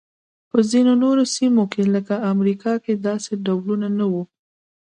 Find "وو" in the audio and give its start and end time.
4.11-4.23